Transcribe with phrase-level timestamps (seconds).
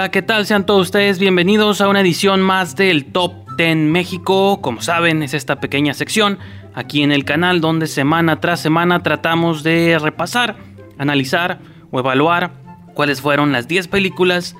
[0.00, 0.46] Hola, ¿qué tal?
[0.46, 4.62] Sean todos ustedes bienvenidos a una edición más del Top 10 México.
[4.62, 6.38] Como saben, es esta pequeña sección
[6.74, 10.56] aquí en el canal donde semana tras semana tratamos de repasar,
[10.96, 11.58] analizar
[11.90, 12.50] o evaluar
[12.94, 14.56] cuáles fueron las 10 películas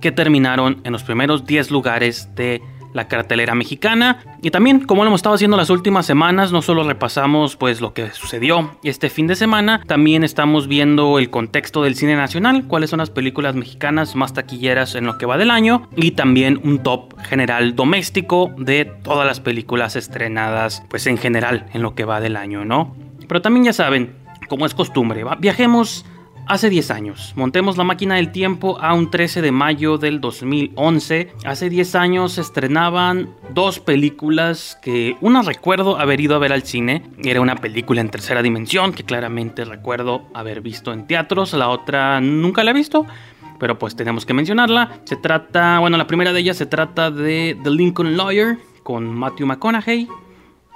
[0.00, 2.62] que terminaron en los primeros 10 lugares de
[2.94, 4.20] la cartelera mexicana.
[4.40, 7.92] Y también, como lo hemos estado haciendo las últimas semanas, no solo repasamos pues lo
[7.92, 12.90] que sucedió este fin de semana, también estamos viendo el contexto del cine nacional, cuáles
[12.90, 16.78] son las películas mexicanas más taquilleras en lo que va del año y también un
[16.78, 22.20] top general doméstico de todas las películas estrenadas pues en general en lo que va
[22.20, 22.94] del año, ¿no?
[23.26, 24.14] Pero también ya saben,
[24.48, 26.06] como es costumbre, viajemos
[26.46, 31.32] Hace 10 años, montemos la máquina del tiempo a un 13 de mayo del 2011.
[31.46, 36.62] Hace 10 años se estrenaban dos películas que una recuerdo haber ido a ver al
[36.62, 37.02] cine.
[37.24, 41.54] Era una película en tercera dimensión que claramente recuerdo haber visto en teatros.
[41.54, 43.06] La otra nunca la he visto,
[43.58, 45.00] pero pues tenemos que mencionarla.
[45.04, 49.46] Se trata, bueno, la primera de ellas se trata de The Lincoln Lawyer con Matthew
[49.46, 50.08] McConaughey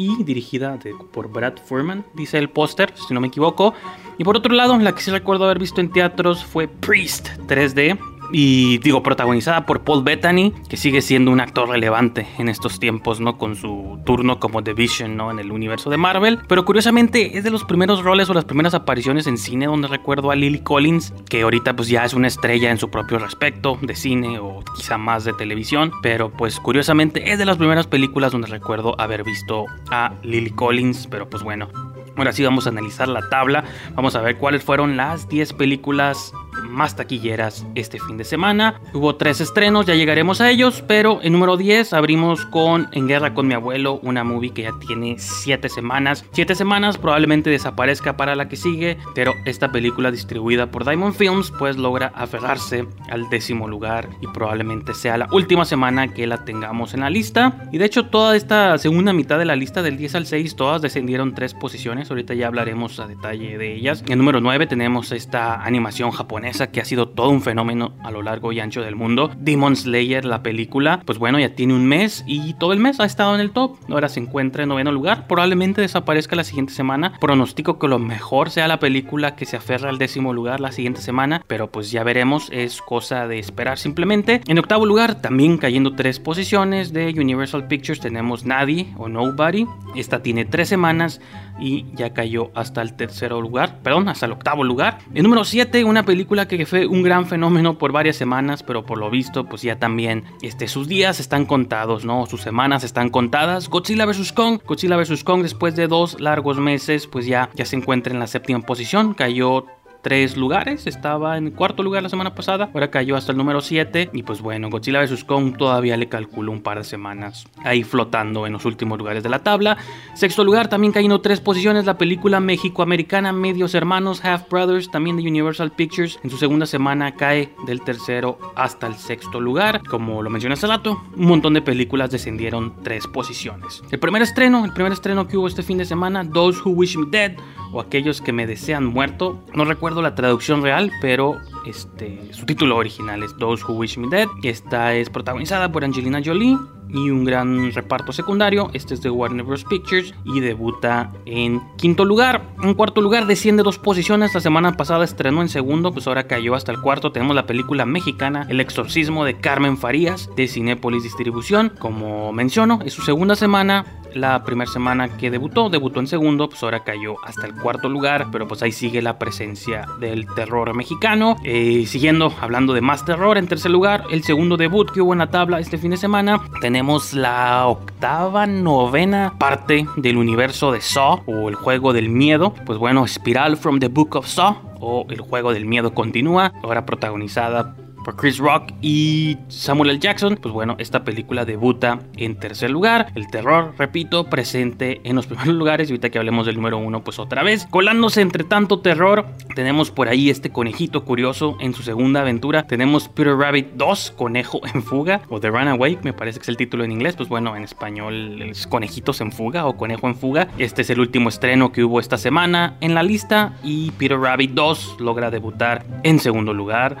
[0.00, 0.78] y dirigida
[1.12, 3.74] por Brad Furman, dice el póster, si no me equivoco.
[4.16, 7.98] Y por otro lado, la que sí recuerdo haber visto en teatros fue Priest 3D,
[8.32, 13.20] y digo protagonizada por Paul Bettany, que sigue siendo un actor relevante en estos tiempos,
[13.20, 13.38] ¿no?
[13.38, 15.30] Con su turno como The Vision, ¿no?
[15.30, 16.38] En el universo de Marvel.
[16.48, 20.30] Pero curiosamente es de los primeros roles o las primeras apariciones en cine donde recuerdo
[20.30, 23.94] a Lily Collins, que ahorita pues ya es una estrella en su propio respecto de
[23.94, 25.92] cine o quizá más de televisión.
[26.02, 31.06] Pero pues curiosamente es de las primeras películas donde recuerdo haber visto a Lily Collins.
[31.06, 31.68] Pero pues bueno,
[32.16, 36.34] Ahora sí vamos a analizar la tabla, vamos a ver cuáles fueron las 10 películas
[36.68, 38.80] más taquilleras este fin de semana.
[38.92, 43.34] Hubo tres estrenos, ya llegaremos a ellos, pero en número 10 abrimos con En Guerra
[43.34, 46.24] con mi abuelo, una movie que ya tiene 7 semanas.
[46.32, 51.52] 7 semanas probablemente desaparezca para la que sigue, pero esta película distribuida por Diamond Films
[51.58, 56.94] pues logra aferrarse al décimo lugar y probablemente sea la última semana que la tengamos
[56.94, 57.68] en la lista.
[57.72, 60.82] Y de hecho toda esta segunda mitad de la lista del 10 al 6 todas
[60.82, 64.04] descendieron tres posiciones, ahorita ya hablaremos a detalle de ellas.
[64.08, 68.22] En número 9 tenemos esta animación japonesa que ha sido todo un fenómeno a lo
[68.22, 69.30] largo y ancho del mundo.
[69.36, 73.04] Demon Slayer, la película, pues bueno, ya tiene un mes y todo el mes ha
[73.04, 73.76] estado en el top.
[73.88, 75.26] Ahora se encuentra en noveno lugar.
[75.26, 77.14] Probablemente desaparezca la siguiente semana.
[77.20, 81.00] Pronostico que lo mejor sea la película que se aferra al décimo lugar la siguiente
[81.00, 84.42] semana, pero pues ya veremos, es cosa de esperar simplemente.
[84.46, 89.66] En octavo lugar, también cayendo tres posiciones de Universal Pictures, tenemos Nadie o Nobody.
[89.94, 91.20] Esta tiene tres semanas
[91.60, 94.98] y ya cayó hasta el tercero lugar, perdón, hasta el octavo lugar.
[95.14, 98.98] En número 7, una película que fue un gran fenómeno por varias semanas, pero por
[98.98, 102.26] lo visto, pues ya también este, sus días están contados, ¿no?
[102.26, 103.68] Sus semanas están contadas.
[103.68, 104.32] Godzilla vs.
[104.32, 105.24] Kong, Godzilla vs.
[105.24, 109.14] Kong después de dos largos meses, pues ya, ya se encuentra en la séptima posición,
[109.14, 109.66] cayó
[110.02, 110.86] tres lugares.
[110.86, 112.70] Estaba en cuarto lugar la semana pasada.
[112.72, 114.10] Ahora cayó hasta el número 7.
[114.12, 115.24] Y pues bueno, Godzilla vs.
[115.24, 119.28] Kong todavía le calculo un par de semanas ahí flotando en los últimos lugares de
[119.28, 119.76] la tabla.
[120.14, 121.84] Sexto lugar, también cayendo tres posiciones.
[121.84, 126.18] La película México-Americana Medios Hermanos, Half Brothers, también de Universal Pictures.
[126.22, 129.82] En su segunda semana cae del tercero hasta el sexto lugar.
[129.88, 133.82] Como lo mencioné hace rato, un montón de películas descendieron tres posiciones.
[133.90, 136.96] El primer estreno, el primer estreno que hubo este fin de semana, Those Who Wish
[136.96, 137.32] Me Dead
[137.72, 139.38] o aquellos que me desean muerto.
[139.54, 141.36] No recuerdo la traducción real, pero
[141.66, 144.28] este, su título original es Those Who Wish Me Dead.
[144.42, 146.56] Esta es protagonizada por Angelina Jolie
[146.92, 148.70] y un gran reparto secundario.
[148.72, 149.64] Este es de Warner Bros.
[149.64, 152.54] Pictures y debuta en quinto lugar.
[152.62, 154.34] En cuarto lugar desciende dos posiciones.
[154.34, 157.12] La semana pasada estrenó en segundo, pues ahora cayó hasta el cuarto.
[157.12, 161.72] Tenemos la película mexicana El exorcismo de Carmen Farías de Cinépolis Distribución.
[161.78, 166.62] Como menciono, es su segunda semana la primera semana que debutó, debutó en segundo, pues
[166.62, 171.36] ahora cayó hasta el cuarto lugar, pero pues ahí sigue la presencia del terror mexicano.
[171.44, 175.20] Eh, siguiendo hablando de más terror, en tercer lugar, el segundo debut que hubo en
[175.20, 181.22] la tabla este fin de semana, tenemos la octava, novena parte del universo de Saw
[181.26, 182.54] o el juego del miedo.
[182.66, 186.86] Pues bueno, Spiral from the Book of Saw o el juego del miedo continúa, ahora
[186.86, 187.76] protagonizada
[188.16, 189.98] Chris Rock y Samuel L.
[189.98, 193.12] Jackson, pues bueno, esta película debuta en tercer lugar.
[193.14, 195.88] El terror, repito, presente en los primeros lugares.
[195.88, 197.66] Y ahorita que hablemos del número uno, pues otra vez.
[197.70, 202.66] Colándose entre tanto terror, tenemos por ahí este conejito curioso en su segunda aventura.
[202.66, 206.56] Tenemos Peter Rabbit 2, Conejo en Fuga, o The Runaway, me parece que es el
[206.56, 207.16] título en inglés.
[207.16, 210.48] Pues bueno, en español es Conejitos en Fuga o Conejo en Fuga.
[210.58, 213.54] Este es el último estreno que hubo esta semana en la lista.
[213.62, 216.96] Y Peter Rabbit 2 logra debutar en segundo lugar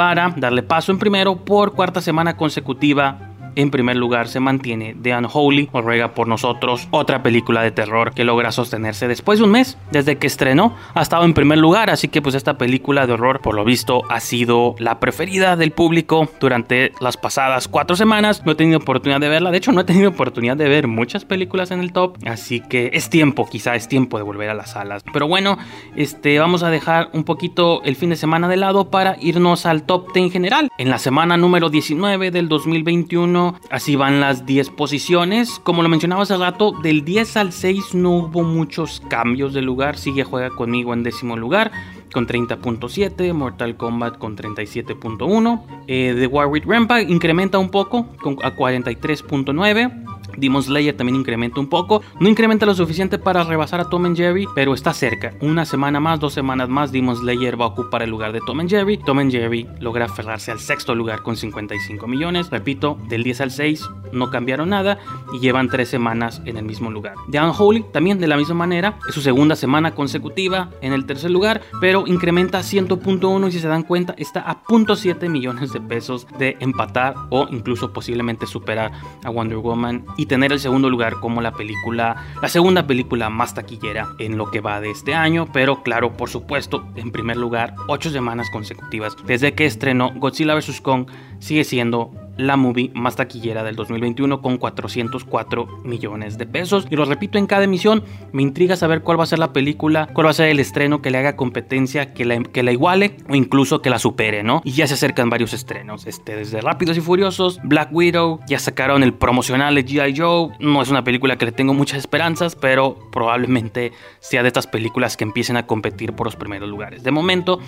[0.00, 5.16] para darle paso en primero por cuarta semana consecutiva en primer lugar se mantiene The
[5.16, 9.52] Unholy o Ruega por nosotros, otra película de terror que logra sostenerse después de un
[9.52, 10.74] mes desde que estrenó.
[10.94, 14.02] Ha estado en primer lugar, así que pues esta película de horror por lo visto
[14.08, 18.42] ha sido la preferida del público durante las pasadas cuatro semanas.
[18.44, 21.24] No he tenido oportunidad de verla, de hecho no he tenido oportunidad de ver muchas
[21.24, 24.72] películas en el top, así que es tiempo, quizá es tiempo de volver a las
[24.72, 25.02] salas.
[25.12, 25.58] Pero bueno,
[25.96, 29.82] este vamos a dejar un poquito el fin de semana de lado para irnos al
[29.82, 30.68] top 10 general.
[30.78, 33.39] En la semana número 19 del 2021,
[33.70, 35.60] así van las 10 posiciones.
[35.62, 39.96] Como lo mencionaba hace rato, del 10 al 6 no hubo muchos cambios de lugar.
[39.96, 41.70] Sigue juega conmigo en décimo lugar
[42.12, 48.36] con 30.7, Mortal Kombat con 37.1, eh, The War with Rampa incrementa un poco con,
[48.42, 50.09] a 43.9.
[50.36, 52.02] Demon Slayer también incrementa un poco.
[52.18, 55.34] No incrementa lo suficiente para rebasar a Tom and Jerry, pero está cerca.
[55.40, 58.60] Una semana más, dos semanas más, Demon Slayer va a ocupar el lugar de Tom
[58.60, 58.98] and Jerry.
[58.98, 62.50] Tom and Jerry logra aferrarse al sexto lugar con 55 millones.
[62.50, 64.98] Repito, del 10 al 6 no cambiaron nada
[65.32, 67.14] y llevan tres semanas en el mismo lugar.
[67.30, 71.30] The Unholy también de la misma manera, es su segunda semana consecutiva en el tercer
[71.30, 75.80] lugar, pero incrementa a 100.1 y si se dan cuenta está a 0.7 millones de
[75.80, 78.92] pesos de empatar o incluso posiblemente superar
[79.24, 83.54] a Wonder Woman y tener el segundo lugar como la película, la segunda película más
[83.54, 87.74] taquillera en lo que va de este año, pero claro, por supuesto, en primer lugar,
[87.88, 90.82] ocho semanas consecutivas desde que estrenó Godzilla vs.
[90.82, 91.06] Kong
[91.38, 96.86] sigue siendo la movie más taquillera del 2021 con 404 millones de pesos.
[96.90, 100.08] Y lo repito en cada emisión, me intriga saber cuál va a ser la película,
[100.12, 103.16] cuál va a ser el estreno que le haga competencia, que la, que la iguale
[103.28, 104.62] o incluso que la supere, ¿no?
[104.64, 109.02] Y ya se acercan varios estrenos, este, desde Rápidos y Furiosos, Black Widow, ya sacaron
[109.02, 110.16] el promocional de G.I.
[110.16, 114.66] Joe, no es una película que le tengo muchas esperanzas, pero probablemente sea de estas
[114.66, 117.02] películas que empiecen a competir por los primeros lugares.
[117.02, 117.60] De momento,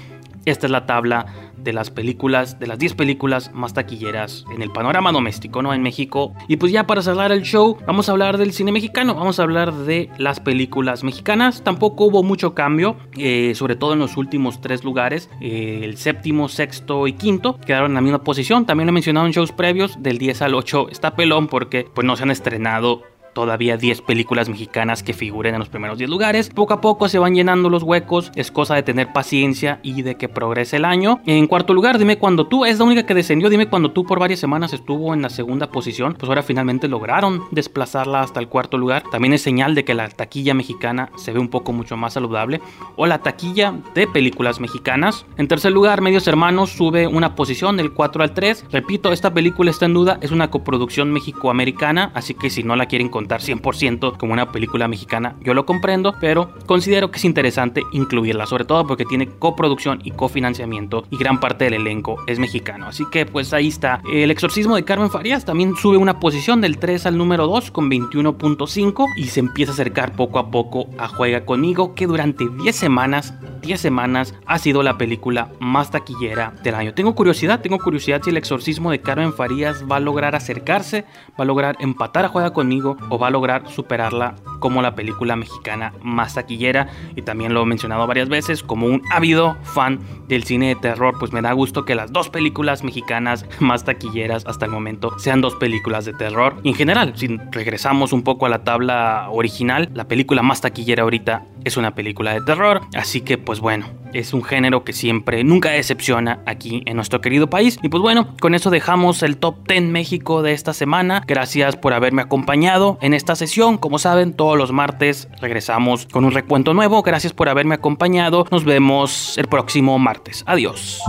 [0.44, 1.26] esta es la tabla
[1.56, 5.74] de las películas, de las 10 películas más taquilleras en el panorama doméstico, ¿no?
[5.74, 6.34] En México.
[6.48, 9.42] Y pues ya para cerrar el show, vamos a hablar del cine mexicano, vamos a
[9.42, 11.62] hablar de las películas mexicanas.
[11.62, 15.30] Tampoco hubo mucho cambio, eh, sobre todo en los últimos tres lugares.
[15.40, 18.66] Eh, el séptimo, sexto y quinto quedaron en la misma posición.
[18.66, 22.06] También lo he mencionado en shows previos, del 10 al 8 está pelón porque pues
[22.06, 26.50] no se han estrenado todavía 10 películas mexicanas que figuren en los primeros 10 lugares.
[26.50, 30.16] Poco a poco se van llenando los huecos, es cosa de tener paciencia y de
[30.16, 31.20] que progrese el año.
[31.26, 34.18] En cuarto lugar, dime cuando tú, es la única que descendió, dime cuando tú por
[34.18, 38.78] varias semanas estuvo en la segunda posición, pues ahora finalmente lograron desplazarla hasta el cuarto
[38.78, 39.04] lugar.
[39.10, 42.60] También es señal de que la taquilla mexicana se ve un poco mucho más saludable.
[42.96, 45.26] O la taquilla de películas mexicanas.
[45.36, 48.66] En tercer lugar, Medios Hermanos sube una posición del 4 al 3.
[48.70, 52.86] Repito, esta película está en duda, es una coproducción mexicoamericana, así que si no la
[52.86, 58.46] quieren 100% como una película mexicana, yo lo comprendo, pero considero que es interesante incluirla,
[58.46, 62.86] sobre todo porque tiene coproducción y cofinanciamiento y gran parte del elenco es mexicano.
[62.86, 64.02] Así que pues ahí está.
[64.10, 67.90] El exorcismo de Carmen Farías también sube una posición del 3 al número 2 con
[67.90, 72.74] 21.5 y se empieza a acercar poco a poco a Juega conmigo que durante 10
[72.74, 76.94] semanas 10 semanas ha sido la película más taquillera del año.
[76.94, 81.04] Tengo curiosidad, tengo curiosidad si el exorcismo de Carmen Farías va a lograr acercarse,
[81.38, 85.36] va a lograr empatar a Juega conmigo o va a lograr superarla como la película
[85.36, 86.88] mexicana más taquillera.
[87.14, 91.14] Y también lo he mencionado varias veces, como un ávido fan del cine de terror,
[91.18, 95.42] pues me da gusto que las dos películas mexicanas más taquilleras hasta el momento sean
[95.42, 96.56] dos películas de terror.
[96.62, 101.02] Y en general, si regresamos un poco a la tabla original, la película más taquillera
[101.02, 102.80] ahorita es una película de terror.
[102.94, 107.48] Así que pues bueno, es un género que siempre, nunca decepciona aquí en nuestro querido
[107.48, 107.78] país.
[107.82, 111.22] Y pues bueno, con eso dejamos el top 10 México de esta semana.
[111.26, 113.78] Gracias por haberme acompañado en esta sesión.
[113.78, 117.02] Como saben, todos los martes regresamos con un recuento nuevo.
[117.02, 118.46] Gracias por haberme acompañado.
[118.50, 120.44] Nos vemos el próximo martes.
[120.46, 121.00] Adiós.